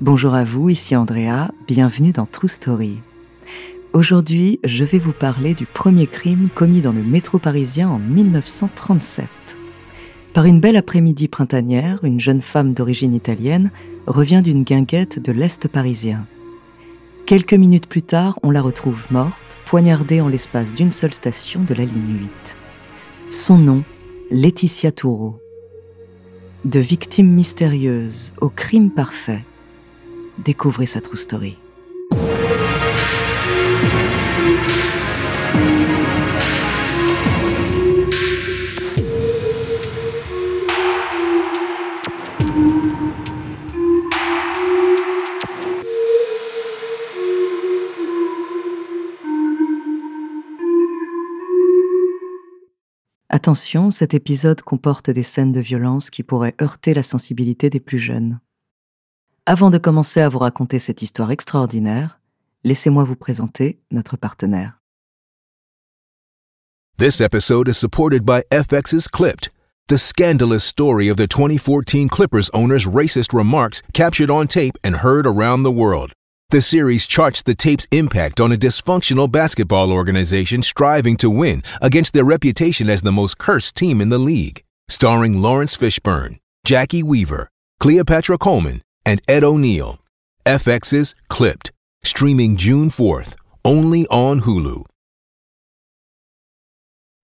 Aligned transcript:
Bonjour 0.00 0.34
à 0.34 0.44
vous, 0.44 0.68
ici 0.68 0.94
Andrea, 0.94 1.50
bienvenue 1.66 2.12
dans 2.12 2.24
True 2.24 2.46
Story. 2.48 3.00
Aujourd'hui, 3.92 4.60
je 4.62 4.84
vais 4.84 5.00
vous 5.00 5.12
parler 5.12 5.54
du 5.54 5.66
premier 5.66 6.06
crime 6.06 6.50
commis 6.54 6.80
dans 6.80 6.92
le 6.92 7.02
métro 7.02 7.40
parisien 7.40 7.88
en 7.88 7.98
1937. 7.98 9.26
Par 10.34 10.44
une 10.44 10.60
belle 10.60 10.76
après-midi 10.76 11.26
printanière, 11.26 11.98
une 12.04 12.20
jeune 12.20 12.42
femme 12.42 12.74
d'origine 12.74 13.12
italienne 13.12 13.72
revient 14.06 14.40
d'une 14.40 14.62
guinguette 14.62 15.20
de 15.20 15.32
l'Est 15.32 15.66
parisien. 15.66 16.28
Quelques 17.26 17.54
minutes 17.54 17.88
plus 17.88 18.02
tard, 18.02 18.38
on 18.44 18.52
la 18.52 18.62
retrouve 18.62 19.04
morte, 19.10 19.58
poignardée 19.66 20.20
en 20.20 20.28
l'espace 20.28 20.72
d'une 20.74 20.92
seule 20.92 21.12
station 21.12 21.64
de 21.64 21.74
la 21.74 21.84
ligne 21.84 22.20
8. 22.20 22.56
Son 23.30 23.58
nom, 23.58 23.82
Laetitia 24.30 24.92
Toureau. 24.92 25.40
De 26.64 26.78
victime 26.78 27.32
mystérieuse 27.32 28.32
au 28.40 28.48
crime 28.48 28.92
parfait, 28.92 29.42
découvrez 30.38 30.86
sa 30.86 31.00
true 31.00 31.16
story. 31.16 31.56
Attention, 53.30 53.90
cet 53.90 54.14
épisode 54.14 54.62
comporte 54.62 55.10
des 55.10 55.22
scènes 55.22 55.52
de 55.52 55.60
violence 55.60 56.10
qui 56.10 56.22
pourraient 56.22 56.56
heurter 56.60 56.92
la 56.92 57.02
sensibilité 57.02 57.70
des 57.70 57.78
plus 57.78 57.98
jeunes. 57.98 58.40
Avant 59.50 59.70
de 59.70 59.78
commencer 59.78 60.20
à 60.20 60.28
vous 60.28 60.40
raconter 60.40 60.78
cette 60.78 61.00
histoire 61.00 61.30
extraordinaire, 61.30 62.20
laissez-moi 62.64 63.04
vous 63.04 63.16
présenter 63.16 63.80
notre 63.90 64.18
partenaire. 64.18 64.82
This 66.98 67.22
episode 67.22 67.66
is 67.66 67.78
supported 67.78 68.26
by 68.26 68.42
FX's 68.50 69.08
Clipped, 69.08 69.48
the 69.86 69.96
scandalous 69.96 70.64
story 70.64 71.08
of 71.08 71.16
the 71.16 71.26
2014 71.26 72.10
Clippers 72.10 72.50
owner's 72.52 72.86
racist 72.86 73.32
remarks 73.32 73.80
captured 73.94 74.30
on 74.30 74.48
tape 74.48 74.76
and 74.84 74.96
heard 74.96 75.26
around 75.26 75.62
the 75.62 75.72
world. 75.72 76.12
The 76.50 76.60
series 76.60 77.06
charts 77.06 77.40
the 77.40 77.54
tape's 77.54 77.86
impact 77.90 78.40
on 78.40 78.52
a 78.52 78.58
dysfunctional 78.58 79.32
basketball 79.32 79.90
organization 79.90 80.62
striving 80.62 81.16
to 81.16 81.30
win 81.30 81.62
against 81.80 82.12
their 82.12 82.26
reputation 82.26 82.90
as 82.90 83.00
the 83.00 83.12
most 83.12 83.38
cursed 83.38 83.76
team 83.76 84.02
in 84.02 84.10
the 84.10 84.18
league. 84.18 84.62
Starring 84.90 85.40
Lawrence 85.40 85.74
Fishburne, 85.74 86.36
Jackie 86.66 87.02
Weaver, 87.02 87.48
Cleopatra 87.80 88.36
Coleman, 88.36 88.82
and 89.08 89.22
Ed 89.26 89.42
O'Neill. 89.42 89.98
FX's 90.44 91.14
Clipped, 91.28 91.72
streaming 92.04 92.56
June 92.56 92.90
4th, 92.90 93.36
only 93.64 94.06
on 94.08 94.42
Hulu. 94.42 94.84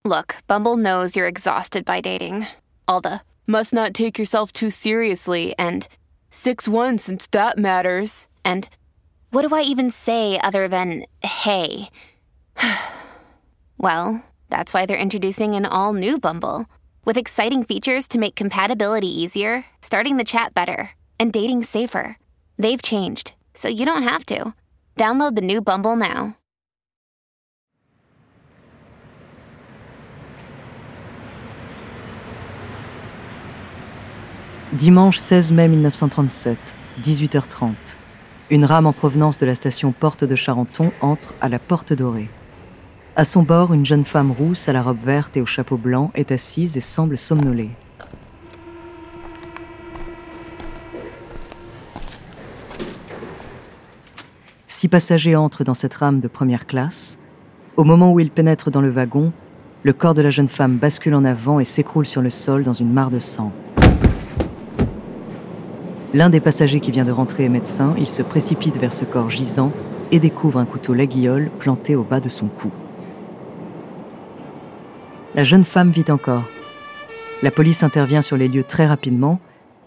Look, 0.06 0.36
Bumble 0.46 0.78
knows 0.78 1.14
you're 1.14 1.28
exhausted 1.28 1.84
by 1.84 2.00
dating. 2.00 2.46
All 2.88 3.02
the 3.02 3.20
must 3.46 3.74
not 3.74 3.92
take 3.92 4.18
yourself 4.18 4.50
too 4.50 4.70
seriously 4.70 5.54
and 5.58 5.86
6 6.30 6.68
1 6.68 6.98
since 6.98 7.26
that 7.32 7.58
matters. 7.58 8.28
And 8.44 8.66
what 9.30 9.46
do 9.46 9.54
I 9.54 9.62
even 9.62 9.90
say 9.90 10.40
other 10.40 10.68
than 10.68 11.04
hey? 11.22 11.90
well, 13.78 14.24
that's 14.48 14.72
why 14.72 14.86
they're 14.86 15.06
introducing 15.06 15.54
an 15.54 15.66
all 15.66 15.92
new 15.92 16.18
Bumble 16.18 16.66
with 17.04 17.18
exciting 17.18 17.62
features 17.62 18.08
to 18.08 18.18
make 18.18 18.36
compatibility 18.36 19.08
easier, 19.08 19.66
starting 19.82 20.16
the 20.16 20.24
chat 20.24 20.54
better, 20.54 20.90
and 21.18 21.30
dating 21.32 21.62
safer. 21.62 22.18
They've 22.58 22.82
changed, 22.82 23.32
so 23.54 23.68
you 23.68 23.84
don't 23.84 24.02
have 24.02 24.24
to. 24.26 24.54
Download 24.96 25.34
the 25.34 25.42
new 25.42 25.60
Bumble 25.60 25.96
now. 25.96 26.36
Dimanche 34.72 35.18
16 35.18 35.52
mai 35.52 35.68
1937, 35.68 36.74
18h30. 37.00 37.96
Une 38.50 38.64
rame 38.64 38.86
en 38.86 38.92
provenance 38.92 39.38
de 39.38 39.46
la 39.46 39.54
station 39.54 39.92
Porte 39.92 40.24
de 40.24 40.34
Charenton 40.34 40.90
entre 41.00 41.32
à 41.40 41.48
la 41.48 41.60
Porte 41.60 41.92
Dorée. 41.92 42.28
À 43.14 43.24
son 43.24 43.44
bord, 43.44 43.72
une 43.72 43.86
jeune 43.86 44.04
femme 44.04 44.32
rousse 44.32 44.68
à 44.68 44.72
la 44.72 44.82
robe 44.82 44.98
verte 45.04 45.36
et 45.36 45.40
au 45.40 45.46
chapeau 45.46 45.76
blanc 45.76 46.10
est 46.14 46.32
assise 46.32 46.76
et 46.76 46.80
semble 46.80 47.16
somnoler. 47.16 47.70
Six 54.84 54.88
passagers 54.90 55.34
entrent 55.34 55.64
dans 55.64 55.72
cette 55.72 55.94
rame 55.94 56.20
de 56.20 56.28
première 56.28 56.66
classe. 56.66 57.18
Au 57.78 57.84
moment 57.84 58.12
où 58.12 58.20
ils 58.20 58.30
pénètrent 58.30 58.70
dans 58.70 58.82
le 58.82 58.90
wagon, 58.90 59.32
le 59.82 59.94
corps 59.94 60.12
de 60.12 60.20
la 60.20 60.28
jeune 60.28 60.46
femme 60.46 60.76
bascule 60.76 61.14
en 61.14 61.24
avant 61.24 61.58
et 61.58 61.64
s'écroule 61.64 62.04
sur 62.04 62.20
le 62.20 62.28
sol 62.28 62.64
dans 62.64 62.74
une 62.74 62.92
mare 62.92 63.10
de 63.10 63.18
sang. 63.18 63.50
L'un 66.12 66.28
des 66.28 66.40
passagers 66.40 66.80
qui 66.80 66.90
vient 66.90 67.06
de 67.06 67.12
rentrer 67.12 67.44
est 67.44 67.48
médecin, 67.48 67.94
il 67.96 68.10
se 68.10 68.20
précipite 68.20 68.76
vers 68.76 68.92
ce 68.92 69.06
corps 69.06 69.30
gisant 69.30 69.72
et 70.12 70.18
découvre 70.18 70.58
un 70.58 70.66
couteau 70.66 70.92
laguiole 70.92 71.50
planté 71.58 71.96
au 71.96 72.02
bas 72.02 72.20
de 72.20 72.28
son 72.28 72.48
cou. 72.48 72.70
La 75.34 75.44
jeune 75.44 75.64
femme 75.64 75.92
vit 75.92 76.10
encore. 76.10 76.44
La 77.42 77.50
police 77.50 77.82
intervient 77.82 78.20
sur 78.20 78.36
les 78.36 78.48
lieux 78.48 78.64
très 78.64 78.86
rapidement, 78.86 79.40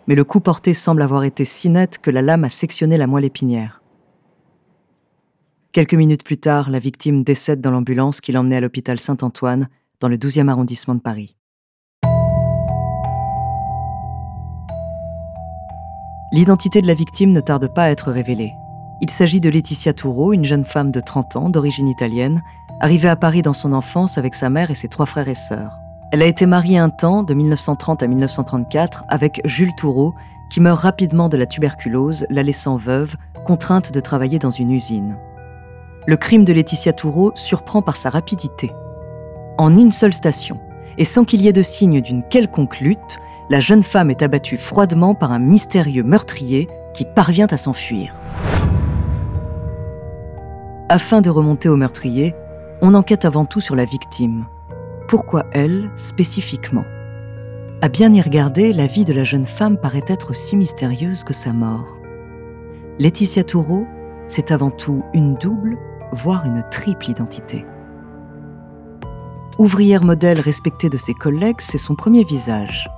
mais 0.08 0.16
le 0.16 0.24
coup 0.24 0.40
porté 0.40 0.74
semble 0.74 1.04
avoir 1.04 1.24
été 1.24 1.46
si 1.46 1.70
net 1.70 2.00
que 2.00 2.10
la 2.10 2.24
lame 2.24 2.46
a 2.46 2.50
sectionné 2.50 2.98
la 2.98 3.06
moelle 3.06 3.26
épinière. 3.26 3.84
Quelques 5.78 5.94
minutes 5.94 6.24
plus 6.24 6.40
tard, 6.40 6.72
la 6.72 6.80
victime 6.80 7.24
décède 7.24 7.62
dans 7.62 7.70
l'ambulance 7.70 8.20
qui 8.20 8.32
l'emmenait 8.32 8.56
à 8.56 8.62
l'hôpital 8.62 9.00
Saint-Antoine, 9.00 9.70
dans 10.00 10.08
le 10.08 10.18
12e 10.18 10.48
arrondissement 10.48 10.96
de 10.96 11.02
Paris. 11.02 11.38
L'identité 16.32 16.82
de 16.82 16.88
la 16.88 16.96
victime 16.96 17.32
ne 17.32 17.42
tarde 17.42 17.72
pas 17.72 17.84
à 17.84 17.90
être 17.92 18.12
révélée. 18.12 18.54
Il 19.02 19.12
s'agit 19.12 19.40
de 19.40 19.52
Laetitia 19.52 19.94
Toureau, 19.94 20.34
une 20.34 20.46
jeune 20.46 20.66
femme 20.66 20.90
de 20.90 21.00
30 21.00 21.36
ans, 21.36 21.50
d'origine 21.52 21.90
italienne, 21.90 22.42
arrivée 22.80 23.10
à 23.10 23.16
Paris 23.16 23.44
dans 23.44 23.54
son 23.54 23.72
enfance 23.72 24.18
avec 24.18 24.34
sa 24.34 24.50
mère 24.50 24.72
et 24.72 24.76
ses 24.76 24.88
trois 24.88 25.06
frères 25.06 25.28
et 25.28 25.36
sœurs. 25.36 25.78
Elle 26.12 26.24
a 26.24 26.26
été 26.26 26.48
mariée 26.48 26.80
un 26.80 26.90
temps, 26.90 27.22
de 27.22 27.36
1930 27.36 28.02
à 28.02 28.08
1934, 28.08 29.04
avec 29.10 29.42
Jules 29.46 29.76
Toureau, 29.76 30.16
qui 30.50 30.60
meurt 30.60 30.82
rapidement 30.82 31.30
de 31.30 31.38
la 31.38 31.46
tuberculose, 31.46 32.26
la 32.32 32.42
laissant 32.42 32.78
veuve, 32.78 33.16
contrainte 33.46 33.92
de 33.92 34.00
travailler 34.00 34.40
dans 34.40 34.50
une 34.50 34.72
usine. 34.72 35.18
Le 36.10 36.16
crime 36.16 36.46
de 36.46 36.54
Laetitia 36.54 36.94
Toureau 36.94 37.34
surprend 37.36 37.82
par 37.82 37.98
sa 37.98 38.10
rapidité. 38.10 38.72
En 39.58 39.78
une 39.78 39.92
seule 39.92 40.14
station, 40.14 40.58
et 40.98 41.04
sans 41.04 41.26
qu'il 41.26 41.42
y 41.42 41.50
ait 41.50 41.54
de 41.54 41.62
signe 41.62 42.00
d'une 42.00 42.24
quelconque 42.24 42.80
lutte, 42.80 43.20
la 43.50 43.60
jeune 43.60 43.84
femme 43.84 44.10
est 44.10 44.24
abattue 44.24 44.56
froidement 44.56 45.16
par 45.16 45.34
un 45.34 45.40
mystérieux 45.40 46.04
meurtrier 46.04 46.70
qui 46.94 47.04
parvient 47.04 47.48
à 47.48 47.58
s'enfuir. 47.58 48.16
Afin 50.88 51.20
de 51.20 51.30
remonter 51.30 51.68
au 51.68 51.76
meurtrier, 51.76 52.34
on 52.82 52.94
enquête 52.94 53.26
avant 53.26 53.44
tout 53.44 53.60
sur 53.60 53.76
la 53.76 53.84
victime. 53.84 54.46
Pourquoi 55.10 55.44
elle, 55.52 55.90
spécifiquement? 55.98 56.86
À 57.82 57.90
bien 57.90 58.14
y 58.14 58.22
regarder, 58.22 58.72
la 58.72 58.88
vie 58.88 59.04
de 59.04 59.12
la 59.12 59.26
jeune 59.26 59.46
femme 59.46 59.78
paraît 59.78 60.06
être 60.08 60.30
aussi 60.30 60.56
mystérieuse 60.56 61.26
que 61.26 61.34
sa 61.34 61.52
mort. 61.52 61.98
Laetitia 62.98 63.44
Toureau, 63.44 63.86
c'est 64.30 64.52
avant 64.52 64.72
tout 64.72 65.04
une 65.14 65.36
double, 65.36 65.78
voire 66.12 66.46
une 66.46 66.64
triple 66.70 67.10
identité. 67.10 67.66
Ouvrière 69.58 70.04
modèle 70.04 70.40
respectée 70.40 70.90
de 70.90 70.98
ses 70.98 71.14
collègues, 71.14 71.60
c'est 71.60 71.78
son 71.78 71.96
premier 71.96 72.24
visage. 72.24 72.90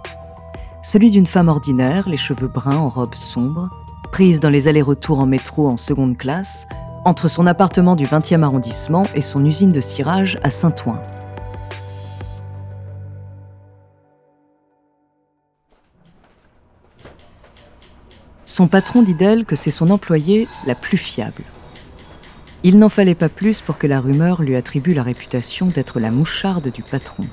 Celui 0.82 1.10
d'une 1.10 1.28
femme 1.28 1.48
ordinaire, 1.48 2.10
les 2.10 2.18
cheveux 2.18 2.48
bruns 2.48 2.78
en 2.78 2.90
robe 2.90 3.16
sombre, 3.16 3.70
prise 4.12 4.40
dans 4.40 4.50
les 4.50 4.68
allers-retours 4.68 5.20
en 5.20 5.26
métro 5.26 5.68
en 5.68 5.78
seconde 5.78 6.18
classe, 6.18 6.68
entre 7.06 7.28
son 7.30 7.48
appartement 7.48 7.96
du 7.96 8.06
20e 8.06 8.44
arrondissement 8.44 9.04
et 9.16 9.22
son 9.22 9.46
usine 9.46 9.72
de 9.72 9.80
cirage 9.80 10.38
à 10.44 10.50
Saint-Ouen. 10.50 11.02
Son 18.46 18.68
patron 18.68 19.02
dit 19.02 19.14
d'elle 19.14 19.46
que 19.46 19.56
c'est 19.56 19.72
son 19.72 19.90
employée 19.90 20.50
la 20.68 20.76
plus 20.76 20.98
fiable. 20.98 21.44
Il 22.64 22.78
n'en 22.78 22.90
fallait 22.90 23.16
pas 23.16 23.30
plus 23.30 23.62
pour 23.62 23.78
que 23.78 23.88
la 23.88 24.02
rumeur 24.02 24.42
lui 24.42 24.58
attribue 24.58 24.94
la 24.94 25.04
réputation 25.04 25.68
d'être 25.68 26.02
la 26.02 26.12
moucharde 26.12 26.72
du 26.72 26.84
patron. 26.84 27.24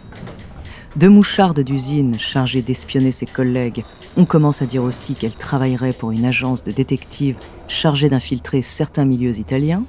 Deux 0.95 1.09
mouchardes 1.09 1.61
d'usine 1.61 2.19
chargées 2.19 2.63
d'espionner 2.63 3.11
ses 3.11 3.27
collègues, 3.27 3.85
on 4.17 4.25
commence 4.25 4.63
à 4.63 4.67
dire 4.67 4.85
aussi 4.85 5.15
qu'elle 5.15 5.35
travaillerait 5.35 5.93
pour 5.93 6.13
une 6.13 6.25
agence 6.25 6.63
de 6.63 6.71
détectives 6.71 7.37
chargée 7.67 8.09
d'infiltrer 8.09 8.63
certains 8.63 9.05
milieux 9.05 9.39
italiens. 9.39 9.85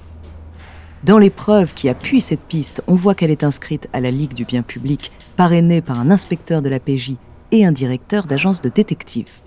Dans 1.04 1.20
les 1.20 1.30
preuves 1.30 1.76
qui 1.76 1.88
appuient 1.88 2.20
cette 2.20 2.42
piste, 2.42 2.82
on 2.88 2.96
voit 2.96 3.14
qu'elle 3.14 3.30
est 3.30 3.44
inscrite 3.44 3.88
à 3.94 4.02
la 4.02 4.10
Ligue 4.10 4.34
du 4.34 4.44
bien 4.44 4.64
public, 4.64 5.12
parrainée 5.36 5.82
par 5.82 6.00
un 6.00 6.10
inspecteur 6.10 6.64
de 6.64 6.70
la 6.70 6.80
PJ 6.80 7.14
et 7.52 7.64
un 7.64 7.72
directeur 7.72 8.26
d'agence 8.26 8.62
de 8.62 8.70
détectives. 8.70 9.40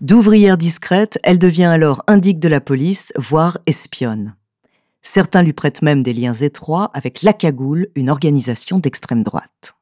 D'ouvrière 0.00 0.56
discrète, 0.56 1.18
elle 1.24 1.40
devient 1.40 1.64
alors 1.64 2.04
indique 2.06 2.38
de 2.38 2.46
la 2.46 2.60
police, 2.60 3.12
voire 3.16 3.58
espionne. 3.66 4.36
Certains 5.02 5.42
lui 5.42 5.52
prêtent 5.52 5.82
même 5.82 6.04
des 6.04 6.12
liens 6.12 6.34
étroits 6.34 6.92
avec 6.94 7.22
la 7.22 7.32
Cagoule, 7.32 7.88
une 7.96 8.08
organisation 8.08 8.78
d'extrême 8.78 9.24
droite. 9.24 9.74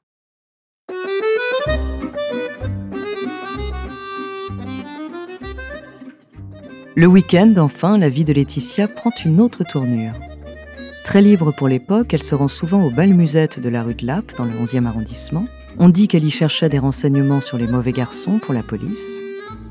Le 6.95 7.07
week-end, 7.07 7.53
enfin, 7.59 7.99
la 7.99 8.09
vie 8.09 8.25
de 8.25 8.33
Laetitia 8.33 8.89
prend 8.89 9.11
une 9.23 9.39
autre 9.43 9.65
tournure. 9.65 10.15
Très 11.05 11.21
libre 11.21 11.53
pour 11.53 11.69
l'époque, 11.69 12.15
elle 12.15 12.23
se 12.23 12.35
rend 12.35 12.49
souvent 12.49 12.83
au 12.87 12.91
bal 12.91 13.13
musette 13.13 13.61
de 13.61 13.69
la 13.69 13.83
rue 13.83 13.95
de 13.95 14.07
Lappe, 14.07 14.35
dans 14.39 14.47
le 14.47 14.53
11e 14.53 14.87
arrondissement. 14.87 15.47
On 15.79 15.91
dit 15.91 16.09
qu'elle 16.09 16.25
y 16.25 16.31
cherchait 16.31 16.71
des 16.71 16.79
renseignements 16.79 17.43
sur 17.43 17.59
les 17.59 17.69
mauvais 17.69 17.93
garçons 17.93 18.39
pour 18.39 18.55
la 18.55 18.63
police, 18.63 19.21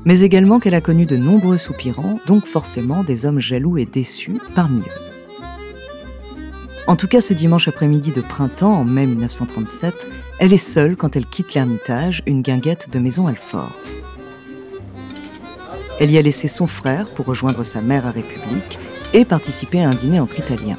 mais 0.06 0.20
également 0.20 0.60
qu'elle 0.60 0.74
a 0.74 0.80
connu 0.80 1.04
de 1.04 1.16
nombreux 1.16 1.58
soupirants, 1.58 2.20
donc 2.26 2.46
forcément 2.46 3.02
des 3.02 3.26
hommes 3.26 3.40
jaloux 3.40 3.76
et 3.76 3.84
déçus 3.84 4.38
parmi 4.54 4.80
eux. 4.80 5.06
En 6.86 6.94
tout 6.94 7.08
cas, 7.08 7.20
ce 7.20 7.34
dimanche 7.34 7.66
après-midi 7.66 8.12
de 8.12 8.20
printemps, 8.20 8.72
en 8.72 8.84
mai 8.84 9.04
1937, 9.04 10.06
elle 10.38 10.52
est 10.52 10.56
seule 10.56 10.96
quand 10.96 11.16
elle 11.16 11.26
quitte 11.26 11.54
l'Ermitage, 11.54 12.22
une 12.26 12.42
guinguette 12.42 12.88
de 12.90 13.00
Maison 13.00 13.26
Alfort. 13.26 13.76
Elle 15.98 16.12
y 16.12 16.18
a 16.18 16.22
laissé 16.22 16.46
son 16.46 16.68
frère 16.68 17.06
pour 17.08 17.26
rejoindre 17.26 17.64
sa 17.64 17.80
mère 17.80 18.06
à 18.06 18.12
République 18.12 18.78
et 19.12 19.24
participer 19.24 19.82
à 19.82 19.88
un 19.88 19.94
dîner 19.94 20.20
entre 20.20 20.38
Italiens. 20.38 20.76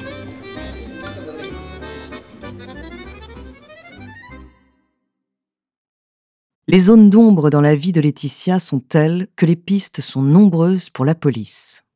Les 6.70 6.80
zones 6.80 7.08
d'ombre 7.08 7.48
dans 7.48 7.62
la 7.62 7.74
vie 7.74 7.92
de 7.92 8.00
Laetitia 8.02 8.58
sont 8.58 8.78
telles 8.78 9.28
que 9.36 9.46
les 9.46 9.56
pistes 9.56 10.02
sont 10.02 10.20
nombreuses 10.20 10.90
pour 10.90 11.06
la 11.06 11.14
police. 11.14 11.86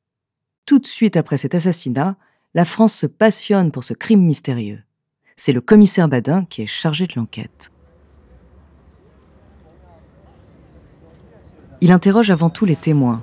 Tout 0.64 0.78
de 0.78 0.86
suite 0.86 1.18
après 1.18 1.36
cet 1.36 1.54
assassinat, 1.54 2.16
la 2.54 2.64
France 2.64 2.94
se 2.94 3.04
passionne 3.04 3.70
pour 3.70 3.84
ce 3.84 3.92
crime 3.92 4.22
mystérieux. 4.22 4.80
C'est 5.36 5.52
le 5.52 5.60
commissaire 5.60 6.08
Badin 6.08 6.46
qui 6.46 6.62
est 6.62 6.66
chargé 6.66 7.06
de 7.06 7.12
l'enquête. 7.16 7.70
Il 11.82 11.92
interroge 11.92 12.30
avant 12.30 12.48
tout 12.48 12.64
les 12.64 12.76
témoins, 12.76 13.22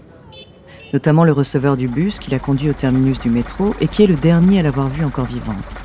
notamment 0.93 1.23
le 1.23 1.31
receveur 1.31 1.77
du 1.77 1.87
bus 1.87 2.19
qui 2.19 2.29
l'a 2.29 2.37
conduit 2.37 2.69
au 2.69 2.73
terminus 2.73 3.19
du 3.19 3.31
métro 3.31 3.73
et 3.81 3.87
qui 3.87 4.03
est 4.03 4.07
le 4.07 4.15
dernier 4.15 4.59
à 4.59 4.63
l'avoir 4.63 4.89
vue 4.89 5.03
encore 5.03 5.25
vivante. 5.25 5.83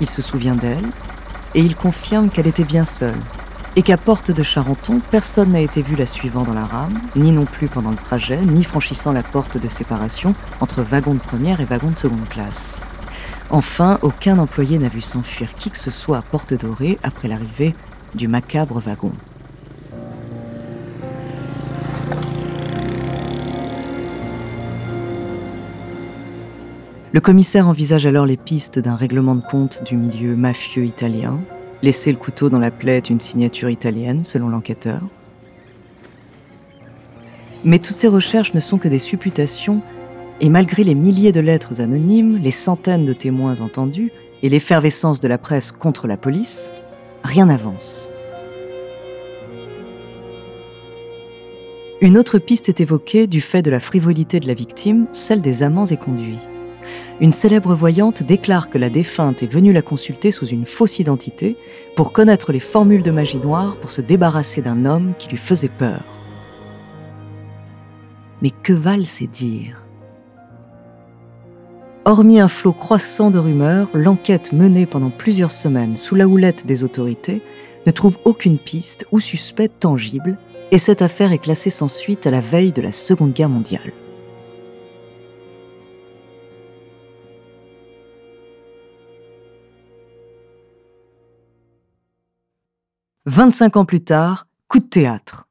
Il 0.00 0.08
se 0.08 0.22
souvient 0.22 0.56
d'elle 0.56 0.88
et 1.54 1.60
il 1.60 1.76
confirme 1.76 2.30
qu'elle 2.30 2.46
était 2.46 2.64
bien 2.64 2.86
seule 2.86 3.20
et 3.76 3.82
qu'à 3.82 3.96
Porte 3.96 4.30
de 4.30 4.42
Charenton, 4.42 5.00
personne 5.10 5.52
n'a 5.52 5.60
été 5.60 5.82
vu 5.82 5.96
la 5.96 6.06
suivant 6.06 6.42
dans 6.42 6.54
la 6.54 6.64
rame, 6.64 6.94
ni 7.16 7.32
non 7.32 7.44
plus 7.44 7.68
pendant 7.68 7.90
le 7.90 7.96
trajet, 7.96 8.40
ni 8.40 8.62
franchissant 8.62 9.12
la 9.12 9.22
porte 9.22 9.58
de 9.58 9.68
séparation 9.68 10.34
entre 10.60 10.82
wagon 10.82 11.14
de 11.14 11.20
première 11.20 11.60
et 11.60 11.64
wagon 11.64 11.90
de 11.90 11.98
seconde 11.98 12.28
classe. 12.28 12.84
Enfin, 13.50 13.98
aucun 14.02 14.38
employé 14.38 14.78
n'a 14.78 14.88
vu 14.88 15.00
s'enfuir 15.00 15.54
qui 15.54 15.70
que 15.70 15.78
ce 15.78 15.90
soit 15.90 16.18
à 16.18 16.22
Porte 16.22 16.54
Dorée 16.54 16.98
après 17.02 17.28
l'arrivée 17.28 17.74
du 18.14 18.28
macabre 18.28 18.80
wagon. 18.80 19.12
Le 27.12 27.20
commissaire 27.20 27.68
envisage 27.68 28.06
alors 28.06 28.26
les 28.26 28.36
pistes 28.36 28.80
d'un 28.80 28.96
règlement 28.96 29.36
de 29.36 29.40
compte 29.40 29.84
du 29.84 29.96
milieu 29.96 30.34
mafieux 30.34 30.84
italien. 30.84 31.38
Laisser 31.84 32.12
le 32.12 32.16
couteau 32.16 32.48
dans 32.48 32.58
la 32.58 32.70
plaie 32.70 32.96
est 32.96 33.10
une 33.10 33.20
signature 33.20 33.68
italienne, 33.68 34.24
selon 34.24 34.48
l'enquêteur. 34.48 35.02
Mais 37.62 37.78
toutes 37.78 37.94
ces 37.94 38.08
recherches 38.08 38.54
ne 38.54 38.60
sont 38.60 38.78
que 38.78 38.88
des 38.88 38.98
supputations, 38.98 39.82
et 40.40 40.48
malgré 40.48 40.82
les 40.82 40.94
milliers 40.94 41.30
de 41.30 41.40
lettres 41.40 41.82
anonymes, 41.82 42.38
les 42.38 42.52
centaines 42.52 43.04
de 43.04 43.12
témoins 43.12 43.60
entendus 43.60 44.12
et 44.42 44.48
l'effervescence 44.48 45.20
de 45.20 45.28
la 45.28 45.36
presse 45.36 45.72
contre 45.72 46.06
la 46.06 46.16
police, 46.16 46.72
rien 47.22 47.44
n'avance. 47.44 48.08
Une 52.00 52.16
autre 52.16 52.38
piste 52.38 52.70
est 52.70 52.80
évoquée 52.80 53.26
du 53.26 53.42
fait 53.42 53.60
de 53.60 53.70
la 53.70 53.80
frivolité 53.80 54.40
de 54.40 54.46
la 54.46 54.54
victime, 54.54 55.06
celle 55.12 55.42
des 55.42 55.62
amants 55.62 55.84
et 55.84 55.98
conduits 55.98 56.38
une 57.20 57.32
célèbre 57.32 57.74
voyante 57.74 58.22
déclare 58.22 58.70
que 58.70 58.78
la 58.78 58.90
défunte 58.90 59.42
est 59.42 59.52
venue 59.52 59.72
la 59.72 59.82
consulter 59.82 60.30
sous 60.30 60.46
une 60.46 60.66
fausse 60.66 60.98
identité 60.98 61.56
pour 61.96 62.12
connaître 62.12 62.52
les 62.52 62.60
formules 62.60 63.02
de 63.02 63.10
magie 63.10 63.38
noire 63.38 63.76
pour 63.76 63.90
se 63.90 64.00
débarrasser 64.00 64.62
d'un 64.62 64.84
homme 64.84 65.14
qui 65.18 65.28
lui 65.28 65.36
faisait 65.36 65.68
peur. 65.68 66.02
Mais 68.42 68.50
que 68.50 68.72
valent 68.72 69.04
ces 69.04 69.26
dires? 69.26 69.84
Hormis 72.04 72.38
un 72.38 72.48
flot 72.48 72.74
croissant 72.74 73.30
de 73.30 73.38
rumeurs, 73.38 73.88
l'enquête 73.94 74.52
menée 74.52 74.84
pendant 74.84 75.08
plusieurs 75.08 75.50
semaines 75.50 75.96
sous 75.96 76.14
la 76.14 76.28
houlette 76.28 76.66
des 76.66 76.84
autorités 76.84 77.40
ne 77.86 77.92
trouve 77.92 78.18
aucune 78.24 78.58
piste 78.58 79.06
ou 79.12 79.20
suspect 79.20 79.68
tangible, 79.68 80.38
et 80.70 80.78
cette 80.78 81.02
affaire 81.02 81.32
est 81.32 81.38
classée 81.38 81.70
sans 81.70 81.88
suite 81.88 82.26
à 82.26 82.30
la 82.30 82.40
veille 82.40 82.72
de 82.72 82.82
la 82.82 82.92
Seconde 82.92 83.32
Guerre 83.32 83.48
mondiale. 83.48 83.92
25 93.26 93.78
ans 93.78 93.84
plus 93.86 94.02
tard, 94.02 94.46
coup 94.68 94.80
de 94.80 94.84
théâtre. 94.84 95.48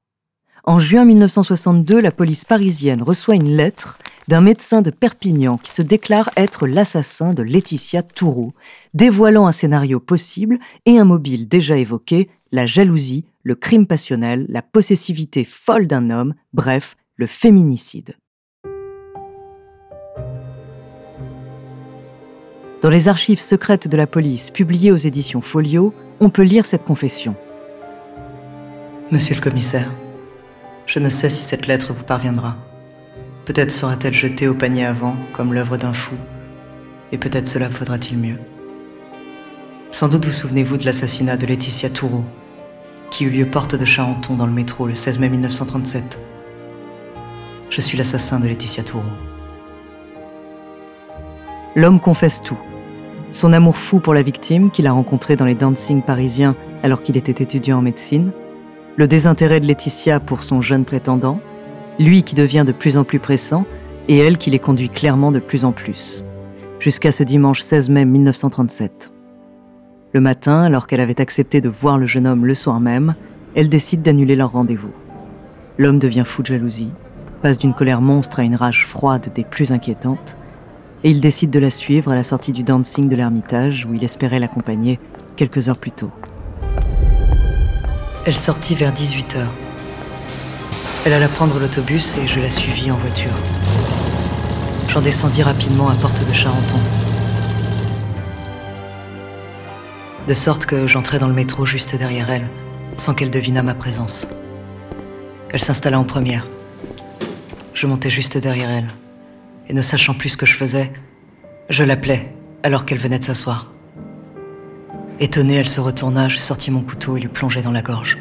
En 0.64 0.78
juin 0.78 1.06
1962, 1.06 2.00
la 2.00 2.12
police 2.12 2.46
parisienne 2.46 3.02
reçoit 3.02 3.34
une 3.34 3.58
lettre 3.58 3.98
d'un 4.28 4.42
médecin 4.42 4.84
de 4.84 4.92
Perpignan 4.92 5.58
qui 5.58 5.72
se 5.72 5.81
déclare 5.81 6.30
être 6.38 6.68
l'assassin 6.68 7.34
de 7.34 7.42
Laetitia 7.42 8.04
Touroux, 8.04 8.54
dévoilant 8.94 9.48
un 9.48 9.52
scénario 9.52 10.00
possible 10.00 10.60
et 10.86 11.00
un 11.00 11.04
mobile 11.04 11.48
déjà 11.48 11.75
évoqué, 11.75 12.30
la 12.52 12.68
jalousie, 12.68 13.25
le 13.42 13.56
crime 13.56 13.88
passionnel, 13.88 14.46
la 14.50 14.62
possessivité 14.62 15.44
folle 15.44 15.88
d'un 15.88 16.12
homme, 16.12 16.36
bref, 16.54 16.96
le 17.16 17.25
féminicide. 17.25 18.16
Dans 22.84 22.89
les 22.92 23.08
archives 23.08 23.39
secrètes 23.39 23.88
de 23.88 23.98
la 23.98 24.06
police 24.06 24.51
publiées 24.51 24.92
aux 24.92 24.98
éditions 24.98 25.42
Folio, 25.42 25.92
on 26.20 26.30
peut 26.30 26.44
lire 26.44 26.68
cette 26.68 26.84
confession. 26.84 27.36
Monsieur 29.13 29.36
le 29.36 29.41
commissaire, 29.41 29.91
je 30.88 30.98
ne 30.98 31.08
sais 31.08 31.29
si 31.29 31.43
cette 31.43 31.67
lettre 31.67 31.93
vous 31.93 32.03
parviendra. 32.03 32.55
Peut-être 33.46 33.70
sera-t-elle 33.70 34.15
jetée 34.15 34.48
au 34.48 34.55
panier 34.55 34.88
avant, 34.88 35.15
comme 35.34 35.53
l'œuvre 35.53 35.77
d'un 35.77 35.93
fou, 35.93 36.15
et 37.12 37.20
peut-être 37.20 37.48
cela 37.48 37.70
faudra-t-il 37.70 38.17
mieux. 38.17 38.39
Sans 39.91 40.08
doute 40.08 40.25
vous 40.25 40.32
souvenez-vous 40.32 40.77
de 40.77 40.86
l'assassinat 40.86 41.38
de 41.38 41.46
Laetitia 41.46 41.91
Toureau, 41.91 42.25
qui 43.12 43.25
eut 43.25 43.29
lieu 43.29 43.46
porte 43.46 43.75
de 43.75 43.86
Charenton 43.86 44.34
dans 44.34 44.48
le 44.48 44.51
métro 44.51 44.88
le 44.88 44.96
16 44.96 45.20
mai 45.20 45.29
1937. 45.29 46.17
Je 47.70 47.82
suis 47.82 48.00
l'assassin 48.00 48.39
de 48.39 48.48
Laetitia 48.48 48.84
Toureau. 48.84 49.03
L'homme 51.75 52.00
confesse 52.00 52.41
tout. 52.41 52.58
Son 53.32 53.53
amour 53.53 53.77
fou 53.77 54.00
pour 54.00 54.15
la 54.15 54.24
victime 54.24 54.72
qu'il 54.72 54.88
a 54.88 54.91
rencontrée 54.91 55.36
dans 55.36 55.46
les 55.46 55.53
dancing 55.53 56.01
parisiens 56.01 56.55
alors 56.82 57.03
qu'il 57.03 57.15
était 57.15 57.43
étudiant 57.43 57.77
en 57.77 57.84
médecine, 57.84 58.32
le 58.95 59.07
désintérêt 59.07 59.59
de 59.59 59.65
Laetitia 59.65 60.19
pour 60.19 60.43
son 60.43 60.62
jeune 60.62 60.85
prétendant, 60.85 61.39
lui 62.00 62.23
qui 62.23 62.35
devient 62.35 62.63
de 62.65 62.71
plus 62.71 62.97
en 62.97 63.03
plus 63.03 63.19
pressant, 63.19 63.65
et 64.07 64.17
elle 64.17 64.38
qui 64.38 64.50
les 64.50 64.59
conduit 64.59 64.89
clairement 64.89 65.31
de 65.31 65.39
plus 65.39 65.65
en 65.65 65.71
plus, 65.71 66.23
jusqu'à 66.79 67.12
ce 67.12 67.23
dimanche 67.23 67.62
16 67.62 67.89
mai 67.89 68.05
1937. 68.05 69.12
Le 70.13 70.21
matin, 70.21 70.62
alors 70.62 70.85
qu'elle 70.85 71.01
avait 71.01 71.21
accepté 71.21 71.62
de 71.62 71.69
voir 71.69 71.97
le 71.97 72.05
jeune 72.05 72.27
homme 72.27 72.45
le 72.45 72.53
soir 72.53 72.79
même, 72.79 73.15
elle 73.55 73.69
décide 73.69 74.01
d'annuler 74.01 74.35
leur 74.35 74.51
rendez-vous. 74.51 74.91
L'homme 75.77 76.00
devient 76.00 76.23
fou 76.25 76.43
de 76.43 76.47
jalousie, 76.47 76.91
passe 77.41 77.57
d'une 77.57 77.73
colère 77.73 78.01
monstre 78.01 78.39
à 78.39 78.43
une 78.43 78.55
rage 78.55 78.85
froide 78.85 79.31
des 79.33 79.43
plus 79.43 79.71
inquiétantes, 79.71 80.38
et 81.03 81.09
il 81.09 81.19
décide 81.19 81.50
de 81.50 81.59
la 81.59 81.71
suivre 81.71 82.12
à 82.12 82.15
la 82.15 82.23
sortie 82.23 82.51
du 82.51 82.63
dancing 82.63 83.09
de 83.09 83.15
l'Ermitage 83.15 83.85
où 83.89 83.93
il 83.93 84.03
espérait 84.03 84.39
l'accompagner 84.39 85.00
quelques 85.35 85.67
heures 85.67 85.77
plus 85.77 85.91
tôt. 85.91 86.12
Elle 88.25 88.38
sortit 88.38 88.74
vers 88.74 88.94
18h. 88.94 89.46
Elle 91.06 91.12
alla 91.12 91.27
prendre 91.27 91.60
l'autobus 91.60 92.15
et 92.15 92.25
je 92.25 92.39
la 92.39 92.50
suivis 92.50 92.89
en 92.89 92.96
voiture. 92.96 93.34
J'en 94.88 95.01
descendis 95.01 95.44
rapidement 95.44 95.89
à 95.89 95.96
Porte 95.96 96.25
de 96.25 96.32
Charenton. 96.32 96.77
De 100.25 100.34
sorte 100.34 100.65
que 100.65 100.88
j'entrai 100.88 101.20
dans 101.20 101.27
le 101.27 101.34
métro 101.34 101.65
juste 101.65 101.98
derrière 101.98 102.30
elle, 102.32 102.48
sans 102.96 103.13
qu'elle 103.13 103.30
devinât 103.30 103.62
ma 103.62 103.74
présence. 103.74 104.25
Elle 105.51 105.62
s'installa 105.62 106.00
en 106.00 106.06
première. 106.06 106.48
Je 107.74 107.88
montais 107.88 108.10
juste 108.10 108.38
derrière 108.38 108.70
elle. 108.70 108.88
Et 109.68 109.74
ne 109.74 109.82
sachant 109.82 110.13
plus 110.13 110.30
ce 110.30 110.38
que 110.38 110.46
je 110.46 110.56
faisais, 110.56 110.94
je 111.70 111.84
l'appelais 111.84 112.34
alors 112.63 112.86
qu'elle 112.86 113.00
venait 113.00 113.20
de 113.20 113.25
s'asseoir. 113.25 113.73
Étonnée, 115.20 115.55
elle 115.55 115.70
se 115.70 115.79
retourna, 115.79 116.27
je 116.27 116.39
sortis 116.39 116.72
mon 116.72 116.82
couteau 116.82 117.17
et 117.17 117.20
lui 117.20 117.27
plongeai 117.27 117.62
dans 117.62 117.72
la 117.72 117.82
gorge. 117.82 118.17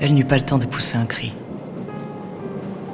Elle 0.00 0.14
n'eut 0.14 0.24
pas 0.24 0.36
le 0.36 0.44
temps 0.44 0.58
de 0.58 0.66
pousser 0.66 0.96
un 0.96 1.06
cri. 1.06 1.34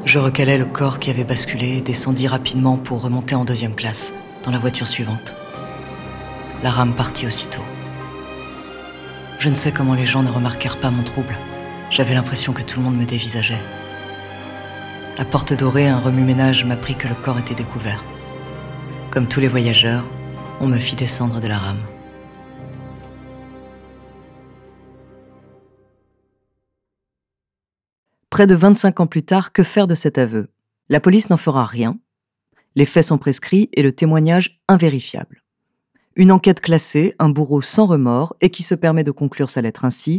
Je 0.05 0.19
recalais 0.19 0.59
le 0.59 0.65
corps 0.65 0.99
qui 0.99 1.11
avait 1.11 1.25
basculé 1.25 1.77
et 1.77 1.81
descendis 1.81 2.27
rapidement 2.27 2.79
pour 2.79 3.03
remonter 3.03 3.35
en 3.35 3.45
deuxième 3.45 3.75
classe, 3.75 4.15
dans 4.43 4.51
la 4.51 4.59
voiture 4.59 4.87
suivante. 4.87 5.37
La 6.63 6.71
rame 6.71 6.95
partit 6.95 7.27
aussitôt. 7.27 7.63
Je 9.39 9.49
ne 9.49 9.55
sais 9.55 9.73
comment 9.73 9.95
les 9.95 10.07
gens 10.07 10.23
ne 10.23 10.31
remarquèrent 10.31 10.81
pas 10.81 10.91
mon 10.91 11.03
trouble. 11.03 11.37
J'avais 11.91 12.15
l'impression 12.15 12.53
que 12.53 12.63
tout 12.63 12.81
le 12.81 12.87
monde 12.87 12.97
me 12.97 13.05
dévisageait. 13.05 13.61
À 15.19 15.25
Porte 15.25 15.53
Dorée, 15.53 15.89
un 15.89 16.01
remue-ménage 16.01 16.65
m'apprit 16.65 16.95
que 16.95 17.09
le 17.09 17.15
corps 17.15 17.39
était 17.39 17.55
découvert. 17.55 18.03
Comme 19.11 19.29
tous 19.29 19.41
les 19.41 19.49
voyageurs, 19.49 20.05
on 20.61 20.69
me 20.69 20.79
fit 20.79 20.97
descendre 20.97 21.39
de 21.39 21.49
la 21.49 21.59
rame. 21.59 21.83
Près 28.43 28.49
de 28.49 28.57
25 28.57 28.99
ans 28.99 29.07
plus 29.07 29.23
tard, 29.23 29.53
que 29.53 29.63
faire 29.63 29.87
de 29.87 29.95
cet 29.95 30.19
aveu? 30.19 30.49
La 30.89 30.99
police 30.99 31.31
n'en 31.31 31.37
fera 31.37 31.65
rien. 31.65 32.01
Les 32.75 32.87
faits 32.87 33.05
sont 33.05 33.17
prescrits 33.17 33.71
et 33.73 33.85
le 33.85 33.93
témoignage 33.93 34.61
invérifiable. 34.67 35.45
Une 36.17 36.33
enquête 36.33 36.61
classée, 36.61 37.15
un 37.21 37.29
bourreau 37.29 37.61
sans 37.61 37.87
remords 37.87 38.35
et 38.41 38.51
qui 38.51 38.65
se 38.65 38.75
permet 38.75 39.05
de 39.05 39.13
conclure 39.13 39.49
sa 39.49 39.63
lettre 39.63 39.85
ainsi. 39.85 40.19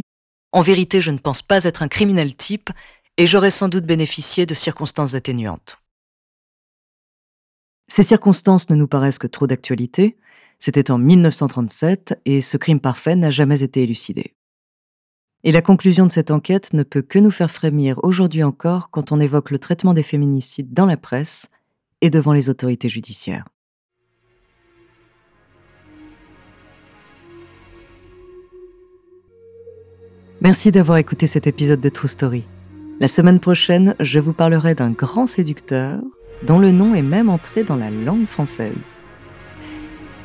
En 0.52 0.62
vérité, 0.62 1.02
je 1.02 1.10
ne 1.10 1.18
pense 1.18 1.42
pas 1.42 1.64
être 1.64 1.82
un 1.82 1.88
criminel 1.88 2.34
type 2.34 2.70
et 3.18 3.26
j'aurais 3.26 3.50
sans 3.50 3.68
doute 3.68 3.84
bénéficié 3.84 4.46
de 4.46 4.54
circonstances 4.54 5.12
atténuantes. 5.12 5.76
Ces 7.88 8.04
circonstances 8.04 8.70
ne 8.70 8.74
nous 8.74 8.88
paraissent 8.88 9.18
que 9.18 9.26
trop 9.26 9.46
d'actualité. 9.46 10.16
C'était 10.58 10.90
en 10.90 10.96
1937 10.96 12.18
et 12.24 12.40
ce 12.40 12.56
crime 12.56 12.80
parfait 12.80 13.16
n'a 13.16 13.28
jamais 13.28 13.62
été 13.62 13.82
élucidé. 13.82 14.34
Et 15.46 15.52
la 15.52 15.60
conclusion 15.60 16.06
de 16.06 16.10
cette 16.10 16.30
enquête 16.30 16.72
ne 16.72 16.82
peut 16.82 17.02
que 17.02 17.18
nous 17.18 17.30
faire 17.30 17.50
frémir 17.50 18.00
aujourd'hui 18.02 18.42
encore 18.42 18.88
quand 18.88 19.12
on 19.12 19.20
évoque 19.20 19.50
le 19.50 19.58
traitement 19.58 19.92
des 19.92 20.02
féminicides 20.02 20.72
dans 20.72 20.86
la 20.86 20.96
presse 20.96 21.48
et 22.00 22.08
devant 22.08 22.32
les 22.32 22.48
autorités 22.48 22.88
judiciaires. 22.88 23.44
Merci 30.40 30.70
d'avoir 30.70 30.96
écouté 30.96 31.26
cet 31.26 31.46
épisode 31.46 31.80
de 31.80 31.88
True 31.90 32.08
Story. 32.08 32.44
La 32.98 33.08
semaine 33.08 33.40
prochaine, 33.40 33.94
je 34.00 34.20
vous 34.20 34.32
parlerai 34.32 34.74
d'un 34.74 34.90
grand 34.90 35.26
séducteur 35.26 36.00
dont 36.42 36.58
le 36.58 36.70
nom 36.70 36.94
est 36.94 37.02
même 37.02 37.28
entré 37.28 37.64
dans 37.64 37.76
la 37.76 37.90
langue 37.90 38.26
française. 38.26 38.98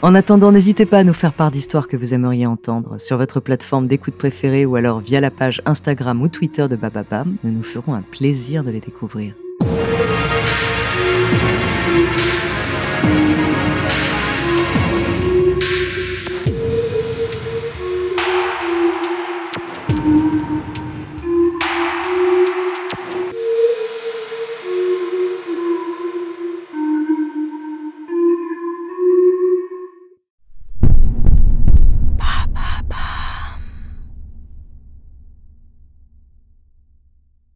En 0.01 0.15
attendant, 0.15 0.53
n'hésitez 0.53 0.85
pas 0.85 0.99
à 0.99 1.03
nous 1.03 1.13
faire 1.13 1.33
part 1.33 1.51
d'histoires 1.51 1.89
que 1.89 1.97
vous 1.97 2.13
aimeriez 2.13 2.45
entendre 2.45 2.97
sur 3.01 3.17
votre 3.17 3.41
plateforme 3.41 3.85
d'écoute 3.85 4.15
préférée 4.15 4.65
ou 4.65 4.77
alors 4.77 5.01
via 5.01 5.19
la 5.19 5.29
page 5.29 5.61
Instagram 5.65 6.21
ou 6.21 6.29
Twitter 6.29 6.69
de 6.69 6.77
Bababam. 6.77 7.35
Nous 7.43 7.51
nous 7.51 7.63
ferons 7.63 7.93
un 7.93 8.01
plaisir 8.01 8.63
de 8.63 8.71
les 8.71 8.79
découvrir. 8.79 9.33